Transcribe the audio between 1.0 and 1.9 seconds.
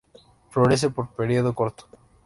período corto.